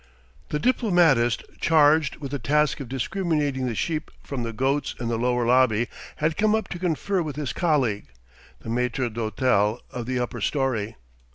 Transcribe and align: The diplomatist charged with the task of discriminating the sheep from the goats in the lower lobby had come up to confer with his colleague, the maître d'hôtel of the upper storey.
The 0.49 0.57
diplomatist 0.57 1.43
charged 1.59 2.15
with 2.15 2.31
the 2.31 2.39
task 2.39 2.79
of 2.79 2.89
discriminating 2.89 3.67
the 3.67 3.75
sheep 3.75 4.09
from 4.23 4.41
the 4.41 4.51
goats 4.51 4.95
in 4.99 5.09
the 5.09 5.19
lower 5.19 5.45
lobby 5.45 5.89
had 6.15 6.37
come 6.37 6.55
up 6.55 6.67
to 6.69 6.79
confer 6.79 7.21
with 7.21 7.35
his 7.35 7.53
colleague, 7.53 8.07
the 8.61 8.69
maître 8.69 9.13
d'hôtel 9.13 9.77
of 9.91 10.07
the 10.07 10.17
upper 10.17 10.41
storey. 10.41 10.95